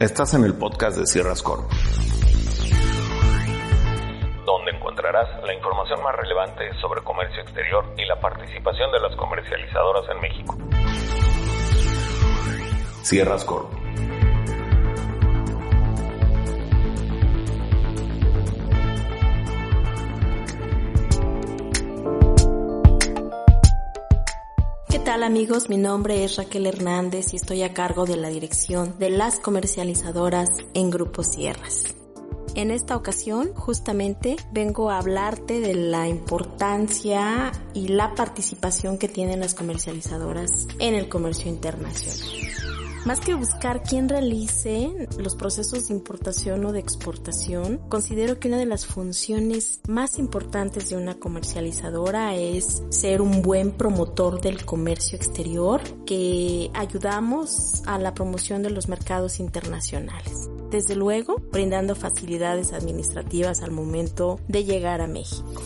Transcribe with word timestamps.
Estás 0.00 0.32
en 0.32 0.44
el 0.44 0.54
podcast 0.54 0.96
de 0.96 1.06
Sierras 1.06 1.42
Corp, 1.42 1.70
donde 4.46 4.70
encontrarás 4.70 5.28
la 5.44 5.52
información 5.52 6.02
más 6.02 6.16
relevante 6.16 6.72
sobre 6.80 7.02
comercio 7.02 7.42
exterior 7.42 7.84
y 7.98 8.06
la 8.06 8.18
participación 8.18 8.90
de 8.92 8.98
las 8.98 9.14
comercializadoras 9.16 10.04
en 10.08 10.20
México. 10.22 10.56
Sierras 13.02 13.44
Corp. 13.44 13.79
tal 25.20 25.26
amigos? 25.26 25.68
Mi 25.68 25.76
nombre 25.76 26.24
es 26.24 26.36
Raquel 26.36 26.66
Hernández 26.66 27.34
y 27.34 27.36
estoy 27.36 27.62
a 27.62 27.74
cargo 27.74 28.06
de 28.06 28.16
la 28.16 28.30
dirección 28.30 28.98
de 28.98 29.10
las 29.10 29.38
comercializadoras 29.38 30.48
en 30.72 30.90
Grupo 30.90 31.22
Sierras. 31.22 31.94
En 32.54 32.70
esta 32.70 32.96
ocasión 32.96 33.52
justamente 33.54 34.36
vengo 34.50 34.88
a 34.88 34.96
hablarte 34.96 35.60
de 35.60 35.74
la 35.74 36.08
importancia 36.08 37.52
y 37.74 37.88
la 37.88 38.14
participación 38.14 38.96
que 38.96 39.08
tienen 39.08 39.40
las 39.40 39.54
comercializadoras 39.54 40.66
en 40.78 40.94
el 40.94 41.10
comercio 41.10 41.50
internacional. 41.50 42.49
Más 43.06 43.18
que 43.18 43.32
buscar 43.32 43.82
quién 43.82 44.10
realice 44.10 45.08
los 45.18 45.34
procesos 45.34 45.88
de 45.88 45.94
importación 45.94 46.66
o 46.66 46.72
de 46.72 46.80
exportación, 46.80 47.78
considero 47.88 48.38
que 48.38 48.48
una 48.48 48.58
de 48.58 48.66
las 48.66 48.84
funciones 48.84 49.80
más 49.88 50.18
importantes 50.18 50.90
de 50.90 50.96
una 50.98 51.14
comercializadora 51.14 52.34
es 52.34 52.82
ser 52.90 53.22
un 53.22 53.40
buen 53.40 53.70
promotor 53.70 54.42
del 54.42 54.66
comercio 54.66 55.16
exterior 55.16 55.80
que 56.04 56.70
ayudamos 56.74 57.82
a 57.86 57.98
la 57.98 58.12
promoción 58.12 58.62
de 58.62 58.70
los 58.70 58.86
mercados 58.88 59.40
internacionales. 59.40 60.50
Desde 60.70 60.94
luego, 60.94 61.36
brindando 61.50 61.94
facilidades 61.94 62.74
administrativas 62.74 63.62
al 63.62 63.70
momento 63.70 64.40
de 64.46 64.64
llegar 64.64 65.00
a 65.00 65.06
México. 65.06 65.62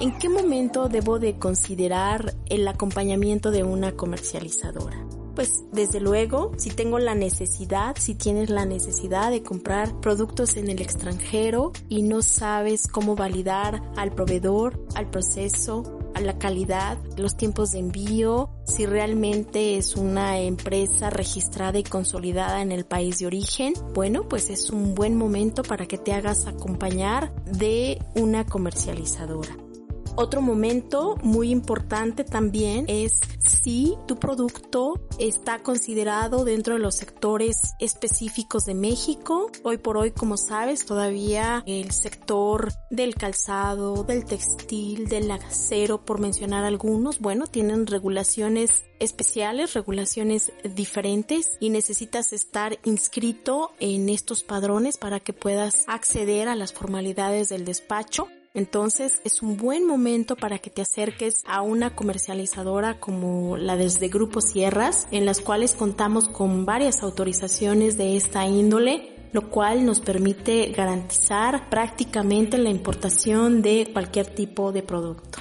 ¿En 0.00 0.18
qué 0.18 0.30
momento 0.30 0.88
debo 0.88 1.18
de 1.18 1.38
considerar 1.38 2.34
el 2.46 2.66
acompañamiento 2.68 3.50
de 3.50 3.64
una 3.64 3.92
comercializadora? 3.92 5.15
Pues 5.36 5.62
desde 5.70 6.00
luego, 6.00 6.50
si 6.56 6.70
tengo 6.70 6.98
la 6.98 7.14
necesidad, 7.14 7.94
si 8.00 8.16
tienes 8.16 8.50
la 8.50 8.64
necesidad 8.64 9.30
de 9.30 9.42
comprar 9.42 10.00
productos 10.00 10.56
en 10.56 10.70
el 10.70 10.80
extranjero 10.80 11.72
y 11.88 12.02
no 12.02 12.22
sabes 12.22 12.88
cómo 12.88 13.14
validar 13.14 13.82
al 13.96 14.12
proveedor, 14.12 14.84
al 14.94 15.08
proceso, 15.10 15.84
a 16.14 16.20
la 16.22 16.38
calidad, 16.38 16.96
los 17.18 17.36
tiempos 17.36 17.72
de 17.72 17.80
envío, 17.80 18.48
si 18.64 18.86
realmente 18.86 19.76
es 19.76 19.94
una 19.96 20.40
empresa 20.40 21.10
registrada 21.10 21.78
y 21.78 21.84
consolidada 21.84 22.62
en 22.62 22.72
el 22.72 22.86
país 22.86 23.18
de 23.18 23.26
origen, 23.26 23.74
bueno, 23.92 24.26
pues 24.26 24.48
es 24.48 24.70
un 24.70 24.94
buen 24.94 25.14
momento 25.14 25.62
para 25.62 25.84
que 25.84 25.98
te 25.98 26.14
hagas 26.14 26.46
acompañar 26.46 27.34
de 27.44 28.02
una 28.14 28.46
comercializadora. 28.46 29.65
Otro 30.18 30.40
momento 30.40 31.18
muy 31.22 31.50
importante 31.50 32.24
también 32.24 32.86
es 32.88 33.20
si 33.38 33.96
tu 34.08 34.16
producto 34.16 34.94
está 35.18 35.58
considerado 35.58 36.46
dentro 36.46 36.72
de 36.72 36.80
los 36.80 36.94
sectores 36.94 37.74
específicos 37.80 38.64
de 38.64 38.72
México. 38.72 39.50
Hoy 39.62 39.76
por 39.76 39.98
hoy, 39.98 40.12
como 40.12 40.38
sabes, 40.38 40.86
todavía 40.86 41.62
el 41.66 41.90
sector 41.90 42.72
del 42.90 43.14
calzado, 43.14 44.04
del 44.04 44.24
textil, 44.24 45.06
del 45.06 45.30
acero, 45.30 46.02
por 46.02 46.18
mencionar 46.18 46.64
algunos, 46.64 47.20
bueno, 47.20 47.46
tienen 47.46 47.86
regulaciones 47.86 48.84
especiales, 49.00 49.74
regulaciones 49.74 50.50
diferentes 50.74 51.58
y 51.60 51.68
necesitas 51.68 52.32
estar 52.32 52.78
inscrito 52.84 53.72
en 53.80 54.08
estos 54.08 54.42
padrones 54.42 54.96
para 54.96 55.20
que 55.20 55.34
puedas 55.34 55.84
acceder 55.88 56.48
a 56.48 56.54
las 56.54 56.72
formalidades 56.72 57.50
del 57.50 57.66
despacho. 57.66 58.28
Entonces 58.56 59.20
es 59.22 59.42
un 59.42 59.58
buen 59.58 59.86
momento 59.86 60.34
para 60.34 60.58
que 60.58 60.70
te 60.70 60.80
acerques 60.80 61.42
a 61.46 61.60
una 61.60 61.94
comercializadora 61.94 62.98
como 62.98 63.58
la 63.58 63.76
desde 63.76 64.08
Grupo 64.08 64.40
Sierras, 64.40 65.06
en 65.10 65.26
las 65.26 65.42
cuales 65.42 65.74
contamos 65.74 66.30
con 66.30 66.64
varias 66.64 67.02
autorizaciones 67.02 67.98
de 67.98 68.16
esta 68.16 68.46
índole 68.46 69.12
lo 69.32 69.50
cual 69.50 69.84
nos 69.84 70.00
permite 70.00 70.68
garantizar 70.70 71.68
prácticamente 71.68 72.56
la 72.56 72.70
importación 72.70 73.60
de 73.60 73.90
cualquier 73.92 74.28
tipo 74.28 74.72
de 74.72 74.82
producto. 74.82 75.40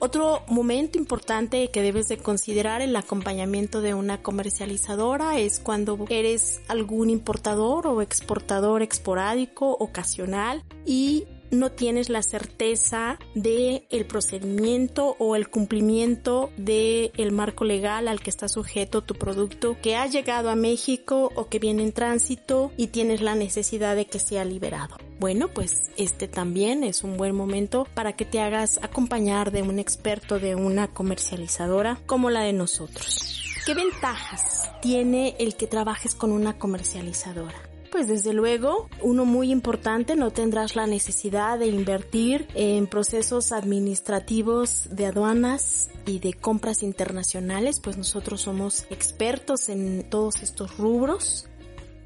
Otro 0.00 0.42
momento 0.48 0.98
importante 0.98 1.70
que 1.70 1.82
debes 1.82 2.08
de 2.08 2.16
considerar 2.18 2.82
el 2.82 2.96
acompañamiento 2.96 3.80
de 3.80 3.94
una 3.94 4.22
comercializadora 4.22 5.38
es 5.38 5.60
cuando 5.60 6.04
eres 6.08 6.60
algún 6.66 7.10
importador 7.10 7.86
o 7.86 8.02
exportador 8.02 8.82
esporádico, 8.82 9.70
ocasional 9.70 10.64
y 10.84 11.28
no 11.50 11.72
tienes 11.72 12.08
la 12.08 12.22
certeza 12.22 13.18
de 13.34 13.86
el 13.90 14.06
procedimiento 14.06 15.16
o 15.18 15.36
el 15.36 15.48
cumplimiento 15.48 16.50
de 16.56 17.12
el 17.16 17.32
marco 17.32 17.64
legal 17.64 18.08
al 18.08 18.20
que 18.20 18.30
está 18.30 18.48
sujeto 18.48 19.02
tu 19.02 19.14
producto 19.14 19.76
que 19.80 19.96
ha 19.96 20.06
llegado 20.06 20.50
a 20.50 20.56
México 20.56 21.30
o 21.34 21.48
que 21.48 21.58
viene 21.58 21.82
en 21.82 21.92
tránsito 21.92 22.72
y 22.76 22.88
tienes 22.88 23.20
la 23.20 23.34
necesidad 23.34 23.96
de 23.96 24.06
que 24.06 24.18
sea 24.18 24.44
liberado. 24.44 24.96
Bueno, 25.18 25.48
pues 25.48 25.90
este 25.96 26.28
también 26.28 26.84
es 26.84 27.04
un 27.04 27.16
buen 27.16 27.34
momento 27.34 27.86
para 27.94 28.14
que 28.14 28.24
te 28.24 28.40
hagas 28.40 28.78
acompañar 28.82 29.50
de 29.50 29.62
un 29.62 29.78
experto 29.78 30.38
de 30.38 30.54
una 30.54 30.88
comercializadora 30.88 32.00
como 32.06 32.30
la 32.30 32.42
de 32.42 32.52
nosotros. 32.52 33.44
¿Qué 33.66 33.74
ventajas 33.74 34.70
tiene 34.80 35.36
el 35.38 35.56
que 35.56 35.66
trabajes 35.66 36.14
con 36.14 36.32
una 36.32 36.58
comercializadora? 36.58 37.69
Pues 37.90 38.06
desde 38.06 38.32
luego, 38.32 38.88
uno 39.02 39.24
muy 39.24 39.50
importante, 39.50 40.14
no 40.14 40.30
tendrás 40.30 40.76
la 40.76 40.86
necesidad 40.86 41.58
de 41.58 41.66
invertir 41.66 42.46
en 42.54 42.86
procesos 42.86 43.50
administrativos 43.50 44.88
de 44.90 45.06
aduanas 45.06 45.90
y 46.06 46.20
de 46.20 46.32
compras 46.34 46.84
internacionales, 46.84 47.80
pues 47.80 47.96
nosotros 47.96 48.42
somos 48.42 48.86
expertos 48.90 49.68
en 49.68 50.08
todos 50.08 50.42
estos 50.42 50.78
rubros. 50.78 51.48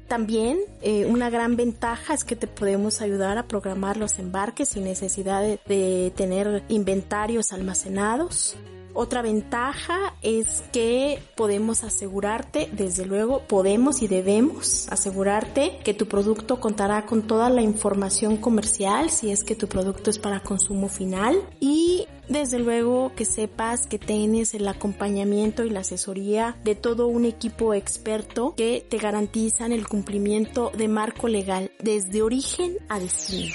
También 0.07 0.59
eh, 0.81 1.05
una 1.05 1.29
gran 1.29 1.55
ventaja 1.55 2.15
es 2.15 2.23
que 2.23 2.35
te 2.35 2.47
podemos 2.47 3.01
ayudar 3.01 3.37
a 3.37 3.47
programar 3.47 3.97
los 3.97 4.17
embarques 4.17 4.69
sin 4.69 4.85
necesidad 4.85 5.41
de, 5.41 5.59
de 5.67 6.11
tener 6.15 6.63
inventarios 6.67 7.53
almacenados. 7.53 8.55
Otra 8.97 9.21
ventaja 9.21 10.15
es 10.21 10.63
que 10.71 11.19
podemos 11.35 11.83
asegurarte, 11.83 12.69
desde 12.71 13.05
luego, 13.05 13.41
podemos 13.41 14.01
y 14.01 14.07
debemos 14.07 14.87
asegurarte 14.89 15.79
que 15.83 15.93
tu 15.93 16.07
producto 16.07 16.61
contará 16.61 17.05
con 17.05 17.27
toda 17.27 17.49
la 17.49 17.61
información 17.61 18.37
comercial 18.37 19.09
si 19.09 19.31
es 19.31 19.43
que 19.43 19.53
tu 19.53 19.67
producto 19.67 20.09
es 20.09 20.17
para 20.17 20.39
consumo 20.39 20.87
final 20.87 21.35
y 21.59 22.07
desde 22.29 22.57
luego 22.57 23.11
que 23.17 23.25
sepas 23.25 23.85
que 23.85 23.99
tienes 23.99 24.53
el 24.53 24.65
acompañamiento 24.65 25.65
y 25.65 25.71
la 25.71 25.81
asesoría 25.81 26.55
de 26.63 26.75
todo 26.75 27.07
un 27.07 27.25
equipo 27.25 27.73
experto 27.73 28.53
que 28.55 28.85
te 28.89 28.97
garantizan 28.97 29.73
el 29.73 29.89
cumplimiento 29.89 30.71
de 30.73 30.87
marco 30.87 31.27
legal 31.27 31.69
desde 31.81 32.21
origen 32.21 32.77
a 32.87 32.97
destino. 32.97 33.53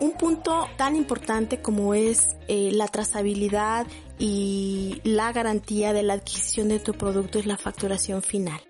Un 0.00 0.12
punto 0.12 0.66
tan 0.76 0.96
importante 0.96 1.62
como 1.62 1.94
es 1.94 2.36
eh, 2.48 2.70
la 2.72 2.88
trazabilidad 2.88 3.86
y 4.18 5.00
la 5.04 5.32
garantía 5.32 5.92
de 5.92 6.02
la 6.02 6.14
adquisición 6.14 6.68
de 6.68 6.80
tu 6.80 6.94
producto 6.94 7.38
es 7.38 7.46
la 7.46 7.56
facturación 7.56 8.22
final 8.22 8.60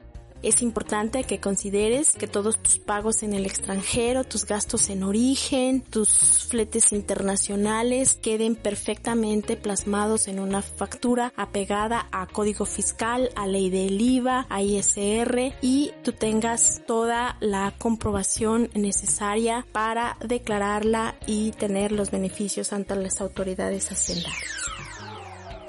es 0.45 0.61
importante 0.61 1.25
que 1.25 1.41
consideres 1.41 2.13
que 2.13 2.27
todos 2.27 2.63
tus 2.63 2.79
pagos 2.79 3.23
en 3.23 3.33
el 3.33 3.47
extranjero, 3.47 4.25
tus 4.25 4.45
gastos 4.45 4.91
en 4.91 5.03
origen, 5.03 5.81
tus 5.81 6.45
fletes 6.49 6.93
internacionales 6.93 8.15
queden 8.15 8.55
perfectamente 8.55 9.57
plasmados 9.57 10.29
en 10.29 10.41
una 10.41 10.61
factura 10.61 11.33
apegada 11.37 12.09
a 12.13 12.27
código 12.27 12.67
fiscal, 12.67 13.31
a 13.37 13.47
ley 13.47 13.71
del 13.71 13.99
IVA, 13.99 14.47
a 14.51 14.63
ISR 14.63 15.55
y 15.63 15.93
tú 16.03 16.13
tengas 16.13 16.83
toda 16.87 17.39
la 17.41 17.73
comprobación 17.79 18.69
necesaria 18.75 19.67
para 19.73 20.19
declararla 20.21 21.17
y 21.27 21.53
tener 21.53 21.91
los 21.91 22.11
beneficios 22.11 22.73
ante 22.75 22.95
las 22.97 23.23
autoridades 23.23 23.91
hacendarias. 23.91 24.75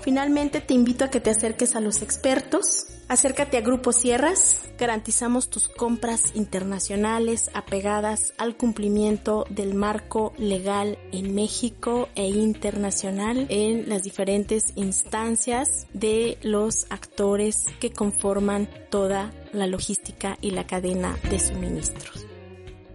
Finalmente 0.05 0.61
te 0.61 0.73
invito 0.73 1.03
a 1.03 1.09
que 1.09 1.19
te 1.19 1.31
acerques 1.31 1.75
a 1.75 1.81
los 1.81 2.01
expertos 2.01 2.95
Acércate 3.07 3.57
a 3.57 3.61
Grupo 3.61 3.91
Sierras, 3.91 4.63
garantizamos 4.79 5.51
tus 5.51 5.69
compras 5.69 6.35
internacionales 6.35 7.51
apegadas 7.53 8.33
al 8.39 8.57
cumplimiento 8.57 9.45
del 9.51 9.75
marco 9.75 10.33
legal 10.39 10.97
en 11.11 11.35
México 11.35 12.09
e 12.15 12.27
internacional 12.29 13.45
en 13.49 13.87
las 13.89 14.01
diferentes 14.01 14.73
instancias 14.75 15.85
de 15.93 16.39
los 16.41 16.87
actores 16.89 17.65
que 17.79 17.91
conforman 17.91 18.67
toda 18.89 19.31
la 19.53 19.67
logística 19.67 20.39
y 20.41 20.49
la 20.49 20.65
cadena 20.65 21.15
de 21.29 21.37
suministros. 21.37 22.25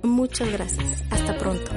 Muchas 0.02 0.50
gracias. 0.50 1.04
Hasta 1.10 1.38
pronto. 1.38 1.70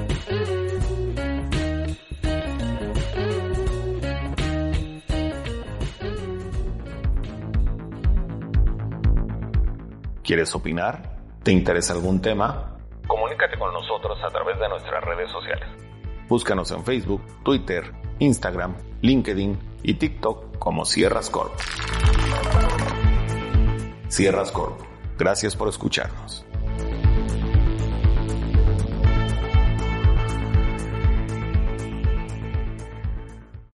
¿Quieres 10.24 10.56
opinar? 10.56 11.18
¿Te 11.44 11.52
interesa 11.52 11.92
algún 11.92 12.22
tema? 12.22 12.78
Comunícate 13.08 13.60
con 13.60 13.74
nosotros 13.74 14.18
a 14.24 14.30
través 14.30 14.58
de 14.58 14.70
nuestras 14.70 15.04
redes 15.04 15.30
sociales. 15.30 15.68
Búscanos 16.30 16.72
en 16.72 16.86
Facebook, 16.86 17.22
Twitter, 17.44 17.92
Instagram, 18.20 18.74
LinkedIn 19.02 19.60
y 19.84 19.96
TikTok 19.96 20.58
como 20.60 20.86
Sierras 20.86 21.30
Corp. 21.30 21.52
Sierras 24.08 24.52
Corp. 24.54 24.80
Gracias 25.18 25.58
por 25.58 25.68
escucharnos. 25.68 26.46